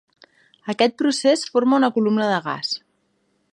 Aquest 0.73 0.95
procés 1.01 1.45
forma 1.57 1.79
una 1.81 1.93
columna 1.99 2.33
de 2.33 2.43
gas. 2.49 2.75